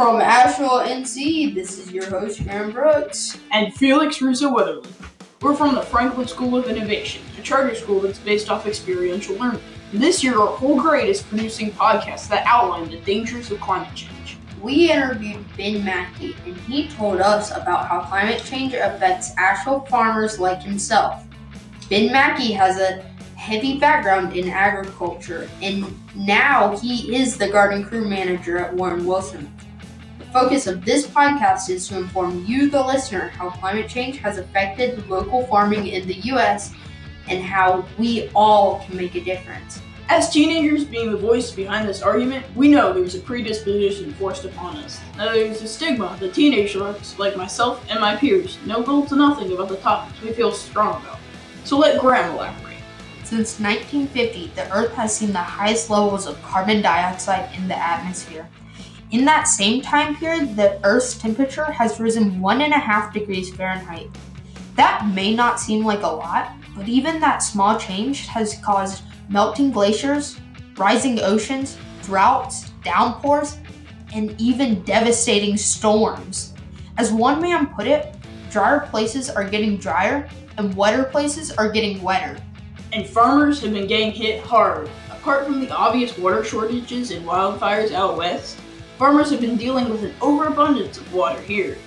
[0.00, 3.36] From Asheville, NC, this is your host, Graham Brooks.
[3.52, 4.88] And Felix Russo Weatherly.
[5.42, 9.60] We're from the Franklin School of Innovation, a charter school that's based off experiential learning.
[9.92, 13.94] And this year, our whole grade is producing podcasts that outline the dangers of climate
[13.94, 14.38] change.
[14.62, 20.40] We interviewed Ben Mackey, and he told us about how climate change affects Asheville farmers
[20.40, 21.26] like himself.
[21.90, 23.02] Ben Mackey has a
[23.36, 29.54] heavy background in agriculture, and now he is the garden crew manager at Warren Wilson.
[30.30, 34.38] The focus of this podcast is to inform you, the listener, how climate change has
[34.38, 36.72] affected local farming in the U.S.
[37.28, 39.82] and how we all can make a difference.
[40.08, 44.76] As teenagers being the voice behind this argument, we know there's a predisposition forced upon
[44.76, 45.00] us.
[45.16, 49.52] Now there's a stigma that teenagers, like myself and my peers, know little to nothing
[49.52, 51.18] about the topics we feel strong about.
[51.64, 52.76] So let Graham elaborate.
[53.24, 58.48] Since 1950, the Earth has seen the highest levels of carbon dioxide in the atmosphere.
[59.10, 63.54] In that same time period, the Earth's temperature has risen one and a half degrees
[63.54, 64.08] Fahrenheit.
[64.76, 69.72] That may not seem like a lot, but even that small change has caused melting
[69.72, 70.38] glaciers,
[70.76, 73.58] rising oceans, droughts, downpours,
[74.14, 76.54] and even devastating storms.
[76.96, 78.14] As one man put it,
[78.50, 82.36] drier places are getting drier and wetter places are getting wetter
[82.92, 84.88] and farmers have been getting hit hard.
[85.10, 88.58] Apart from the obvious water shortages and wildfires out west,
[89.00, 91.78] farmers have been dealing with an overabundance of water here.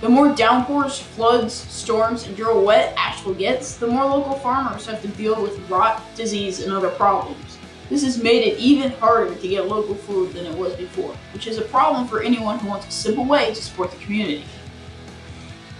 [0.00, 5.02] The more downpours, floods, storms, and dry wet Asheville gets, the more local farmers have
[5.02, 7.58] to deal with rot, disease, and other problems.
[7.90, 11.48] This has made it even harder to get local food than it was before, which
[11.48, 14.44] is a problem for anyone who wants a simple way to support the community.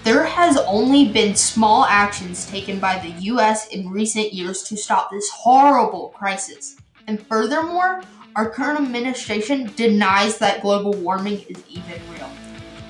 [0.02, 5.12] There has only been small actions taken by the US in recent years to stop
[5.12, 6.76] this horrible crisis.
[7.06, 8.02] And furthermore,
[8.36, 12.30] our current administration denies that global warming is even real.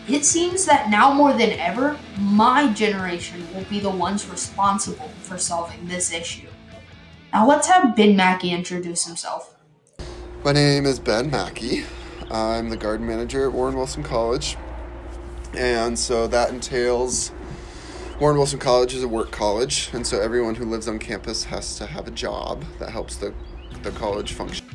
[0.08, 5.38] It seems that now more than ever, my generation will be the ones responsible for
[5.38, 6.48] solving this issue.
[7.32, 9.54] Now let's have Ben Mackey introduce himself.
[10.44, 11.84] My name is Ben Mackey.
[12.28, 14.56] I'm the garden manager at Warren Wilson College.
[15.54, 17.30] And so that entails
[18.18, 21.76] Warren Wilson College is a work college, and so everyone who lives on campus has
[21.76, 23.32] to have a job that helps the,
[23.82, 24.65] the college function.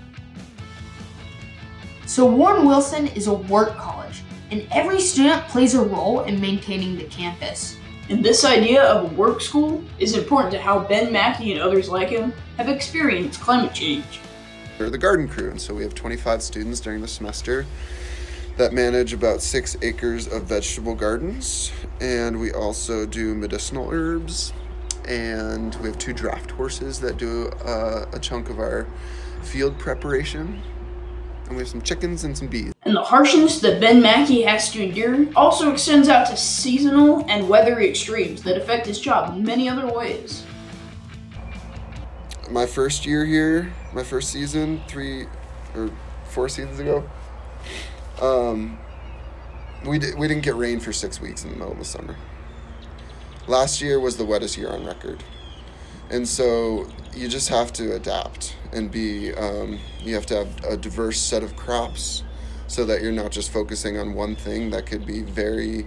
[2.12, 6.98] So, Warren Wilson is a work college, and every student plays a role in maintaining
[6.98, 7.78] the campus.
[8.10, 11.88] And this idea of a work school is important to how Ben Mackey and others
[11.88, 14.20] like him have experienced climate change.
[14.78, 17.66] We're the garden crew, and so we have 25 students during the semester
[18.58, 21.72] that manage about six acres of vegetable gardens.
[22.02, 24.52] And we also do medicinal herbs.
[25.08, 28.86] And we have two draft horses that do uh, a chunk of our
[29.44, 30.62] field preparation.
[31.52, 32.72] And we have some chickens and some bees.
[32.84, 37.50] And the harshness that Ben Mackey has to endure also extends out to seasonal and
[37.50, 40.46] weathery extremes that affect his job in many other ways.
[42.50, 45.26] My first year here, my first season, three
[45.76, 45.92] or
[46.24, 47.04] four seasons ago,
[48.22, 48.80] um,
[49.86, 52.16] we, di- we didn't get rain for six weeks in the middle of the summer.
[53.48, 55.22] Last year was the wettest year on record.
[56.10, 60.78] And so you just have to adapt and be, um, you have to have a
[60.78, 62.24] diverse set of crops
[62.68, 65.86] so that you're not just focusing on one thing that could be very,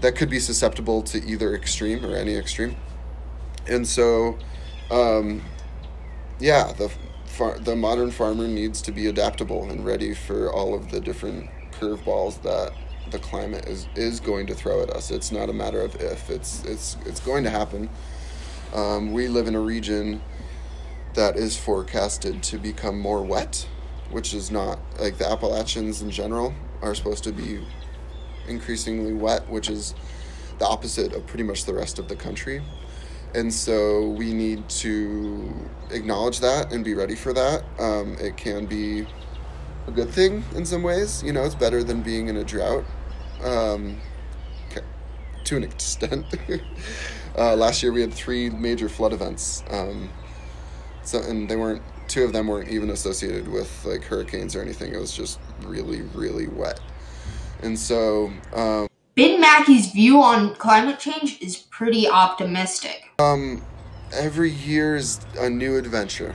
[0.00, 2.76] that could be susceptible to either extreme or any extreme.
[3.66, 4.38] And so,
[4.90, 5.42] um,
[6.38, 6.90] yeah, the
[7.26, 11.50] far, the modern farmer needs to be adaptable and ready for all of the different
[11.72, 12.72] curveballs that
[13.10, 15.10] the climate is, is going to throw at us.
[15.10, 16.30] It's not a matter of if.
[16.30, 17.88] It's it's it's going to happen.
[18.74, 20.22] Um, we live in a region
[21.14, 23.66] that is forecasted to become more wet,
[24.10, 27.60] which is not like the Appalachians in general are supposed to be
[28.48, 29.94] increasingly wet, which is
[30.58, 32.62] the opposite of pretty much the rest of the country.
[33.34, 35.52] And so we need to
[35.90, 37.64] acknowledge that and be ready for that.
[37.78, 39.06] Um, it can be
[39.86, 41.22] a good thing in some ways.
[41.22, 42.84] You know, it's better than being in a drought
[43.44, 44.00] um,
[45.44, 46.26] to an extent.
[47.38, 49.62] uh, last year we had three major flood events.
[49.70, 50.10] Um,
[51.04, 54.92] so, and they weren't, two of them weren't even associated with like hurricanes or anything.
[54.94, 56.80] It was just really, really wet.
[57.62, 63.04] And so, um, Ben Mackey's view on climate change is pretty optimistic.
[63.18, 63.62] Um,
[64.12, 66.34] every year is a new adventure.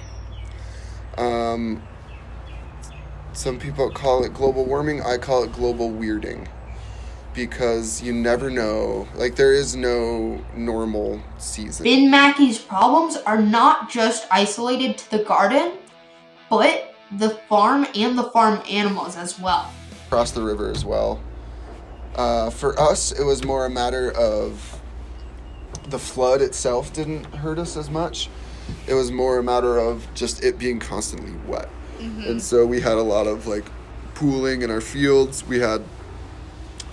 [1.17, 1.81] Um,
[3.33, 5.01] some people call it global warming.
[5.01, 6.47] I call it global weirding
[7.35, 9.07] because you never know.
[9.15, 11.83] Like there is no normal season.
[11.83, 15.73] Ben Mackey's problems are not just isolated to the garden,
[16.49, 19.71] but the farm and the farm animals as well
[20.07, 21.19] across the river as well.
[22.15, 24.81] Uh, for us, it was more a matter of
[25.89, 28.29] the flood itself didn't hurt us as much.
[28.87, 31.69] It was more a matter of just it being constantly wet.
[31.99, 33.65] And so we had a lot of like
[34.13, 35.45] pooling in our fields.
[35.45, 35.83] We had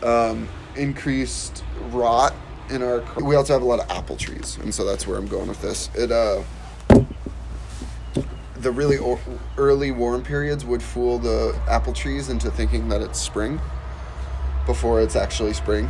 [0.03, 2.35] um, increased rot
[2.71, 3.03] in our.
[3.21, 5.61] We also have a lot of apple trees, and so that's where I'm going with
[5.63, 5.91] this.
[5.95, 6.43] It uh,
[8.57, 9.21] the really o-
[9.57, 13.61] early warm periods would fool the apple trees into thinking that it's spring
[14.67, 15.89] before it's actually spring,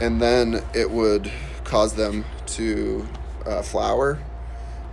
[0.00, 1.30] and then it would
[1.64, 3.06] cause them to
[3.44, 4.18] uh, flower,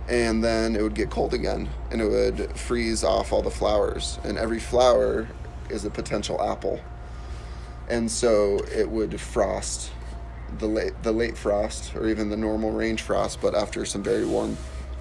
[0.08, 4.18] and then it would get cold again, and it would freeze off all the flowers,
[4.24, 5.26] and every flower
[5.70, 6.78] is a potential apple,
[7.88, 9.90] and so it would frost
[10.58, 14.24] the late the late frost or even the normal range frost, but after some very
[14.24, 14.56] warm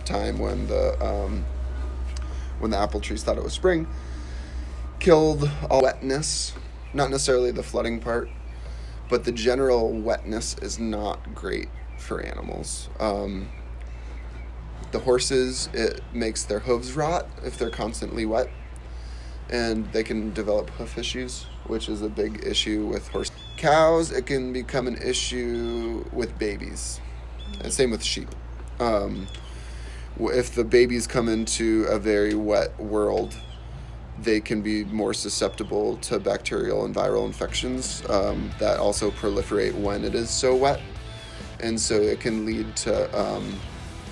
[0.06, 1.46] time when the um,
[2.60, 3.88] when the apple trees thought it was spring,
[5.00, 6.54] killed all wetness,
[6.94, 8.30] not necessarily the flooding part,
[9.10, 12.90] but the general wetness is not great for animals.
[13.00, 13.50] Um,
[14.92, 18.50] the horses, it makes their hooves rot if they're constantly wet,
[19.50, 23.32] and they can develop hoof issues, which is a big issue with horse.
[23.58, 27.00] Cows, it can become an issue with babies,
[27.62, 28.30] and same with sheep.
[28.80, 29.28] Um,
[30.20, 33.36] if the babies come into a very wet world,
[34.22, 40.04] they can be more susceptible to bacterial and viral infections um, that also proliferate when
[40.04, 40.82] it is so wet,
[41.60, 43.54] and so it can lead to um,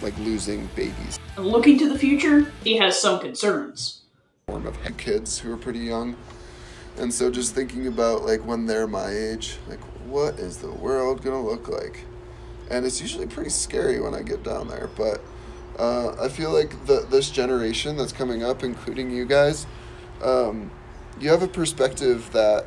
[0.01, 1.19] like losing babies.
[1.37, 4.01] Looking to the future, he has some concerns.
[4.47, 6.15] Form of kids who are pretty young,
[6.97, 11.21] and so just thinking about like when they're my age, like what is the world
[11.23, 12.05] gonna look like?
[12.69, 15.21] And it's usually pretty scary when I get down there, but
[15.79, 19.65] uh, I feel like the this generation that's coming up, including you guys,
[20.21, 20.71] um,
[21.19, 22.65] you have a perspective that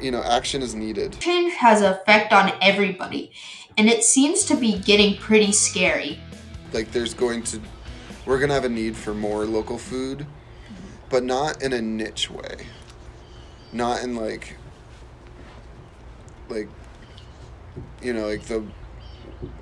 [0.00, 1.18] you know action is needed.
[1.20, 3.32] Change has an effect on everybody,
[3.76, 6.18] and it seems to be getting pretty scary.
[6.72, 7.60] like there's going to
[8.26, 10.26] we're to have a need for more local food
[11.10, 12.66] but not in a niche way.
[13.72, 14.56] Not in like
[16.48, 16.68] like
[18.02, 18.64] you know like the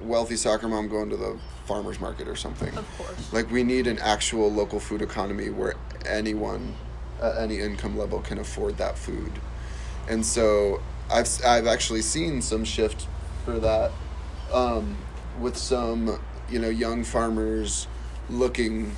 [0.00, 2.76] wealthy soccer mom going to the farmers market or something.
[2.76, 3.32] Of course.
[3.32, 5.75] like we need an actual local food economy where
[6.06, 6.75] anyone
[7.20, 9.32] at any income level can afford that food.
[10.08, 13.06] And so i've, I've actually seen some shift
[13.44, 13.93] for that
[14.52, 14.96] um,
[15.40, 17.87] with some you know young farmers
[18.28, 18.96] looking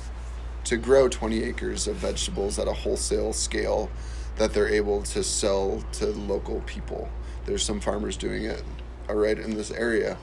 [0.65, 3.89] to grow 20 acres of vegetables at a wholesale scale
[4.37, 7.09] that they're able to sell to local people.
[7.45, 8.63] There's some farmers doing it
[9.09, 10.17] uh, right in this area.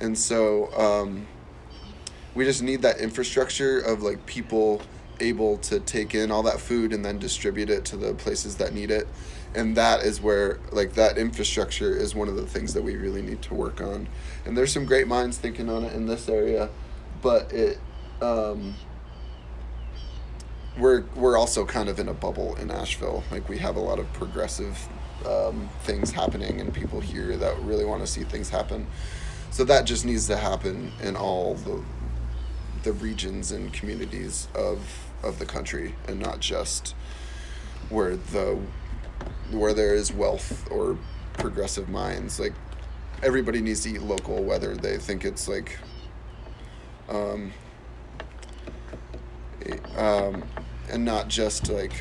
[0.00, 1.26] And so um,
[2.34, 4.82] we just need that infrastructure of like people
[5.20, 8.72] able to take in all that food and then distribute it to the places that
[8.72, 9.08] need it.
[9.54, 13.22] And that is where like that infrastructure is one of the things that we really
[13.22, 14.08] need to work on.
[14.44, 16.68] And there's some great minds thinking on it in this area
[17.22, 17.78] but it
[18.20, 18.74] um,
[20.78, 23.24] we're we're also kind of in a bubble in Asheville.
[23.30, 24.88] Like we have a lot of progressive
[25.26, 28.86] um, things happening and people here that really want to see things happen.
[29.50, 31.82] So that just needs to happen in all the
[32.84, 36.94] the regions and communities of of the country and not just
[37.88, 38.58] where the
[39.50, 40.96] where there is wealth or
[41.34, 42.38] progressive minds.
[42.38, 42.54] Like
[43.22, 45.76] everybody needs to eat local whether they think it's like
[47.08, 47.52] um,
[49.66, 50.44] eh, um
[50.90, 51.92] and not just like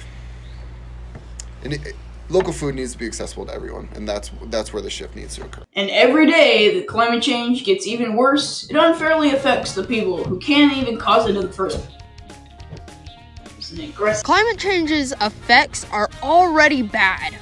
[1.64, 1.96] and it,
[2.30, 5.36] local food needs to be accessible to everyone and that's that's where the shift needs
[5.36, 9.84] to occur And every day that climate change gets even worse, it unfairly affects the
[9.84, 11.98] people who can't even cause it in the first place.
[13.78, 14.24] Aggressive.
[14.24, 17.36] Climate change's effects are already bad.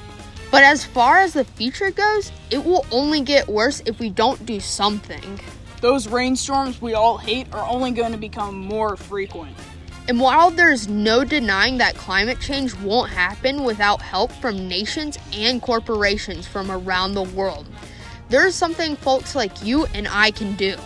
[0.50, 4.44] But as far as the future goes, it will only get worse if we don't
[4.46, 5.40] do something.
[5.80, 9.56] Those rainstorms we all hate are only going to become more frequent.
[10.08, 15.60] And while there's no denying that climate change won't happen without help from nations and
[15.60, 17.66] corporations from around the world,
[18.28, 20.76] there's something folks like you and I can do.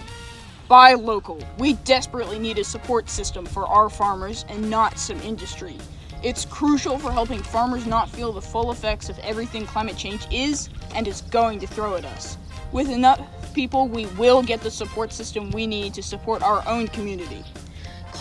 [0.68, 1.38] Buy local.
[1.58, 5.76] We desperately need a support system for our farmers and not some industry.
[6.22, 10.70] It's crucial for helping farmers not feel the full effects of everything climate change is
[10.94, 12.38] and is going to throw at us.
[12.72, 13.20] With enough
[13.52, 17.44] people, we will get the support system we need to support our own community.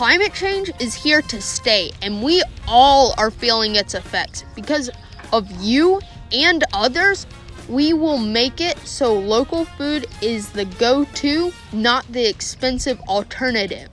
[0.00, 4.46] Climate change is here to stay, and we all are feeling its effects.
[4.54, 4.88] Because
[5.30, 6.00] of you
[6.32, 7.26] and others,
[7.68, 13.90] we will make it so local food is the go to, not the expensive alternative.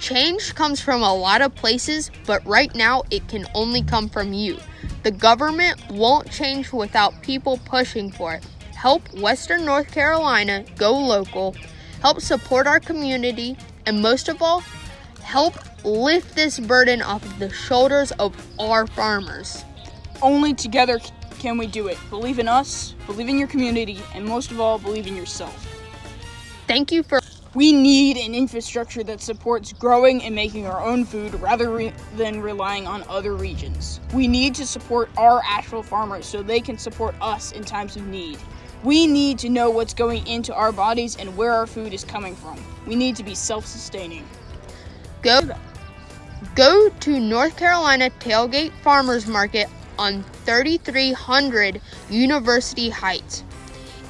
[0.00, 4.32] Change comes from a lot of places, but right now it can only come from
[4.32, 4.58] you.
[5.04, 8.44] The government won't change without people pushing for it.
[8.74, 11.54] Help Western North Carolina go local,
[12.02, 13.56] help support our community,
[13.86, 14.64] and most of all,
[15.24, 15.54] help
[15.84, 19.64] lift this burden off of the shoulders of our farmers.
[20.22, 21.00] Only together
[21.38, 21.98] can we do it.
[22.10, 25.66] Believe in us, believe in your community, and most of all, believe in yourself.
[26.66, 27.20] Thank you for
[27.54, 32.40] We need an infrastructure that supports growing and making our own food rather re- than
[32.40, 34.00] relying on other regions.
[34.12, 38.06] We need to support our actual farmers so they can support us in times of
[38.06, 38.38] need.
[38.82, 42.34] We need to know what's going into our bodies and where our food is coming
[42.34, 42.58] from.
[42.86, 44.24] We need to be self sustaining.
[45.24, 45.40] Go
[46.54, 49.66] go to North Carolina Tailgate Farmers Market
[49.98, 53.42] on 3300 University Heights.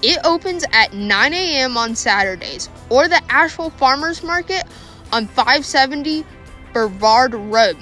[0.02, 1.78] It opens at 9 a.m.
[1.78, 4.64] on Saturdays, or the Asheville Farmers Market
[5.12, 6.26] on 570
[6.74, 7.76] Brevard Road.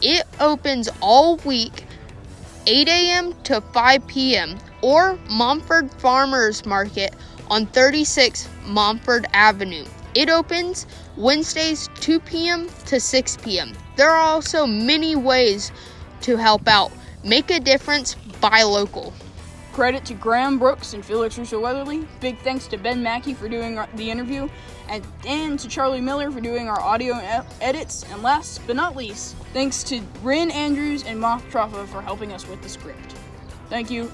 [0.00, 1.84] It opens all week,
[2.66, 3.34] 8 a.m.
[3.44, 7.14] to 5 p.m., or Montford Farmers Market
[7.48, 9.84] on 36 Montford Avenue.
[10.14, 10.86] It opens
[11.18, 12.68] Wednesdays 2 p.m.
[12.86, 13.72] to 6 p.m.
[13.96, 15.72] There are also many ways
[16.20, 16.92] to help out.
[17.24, 19.12] Make a difference, buy local.
[19.72, 22.06] Credit to Graham Brooks and Felix Russo Weatherly.
[22.20, 24.48] Big thanks to Ben Mackey for doing the interview,
[24.88, 28.04] and, and to Charlie Miller for doing our audio e- edits.
[28.12, 32.46] And last but not least, thanks to Rin Andrews and Moth Troffa for helping us
[32.46, 33.16] with the script.
[33.68, 34.10] Thank you.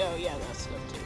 [0.00, 1.00] Oh, yeah, that stuff too.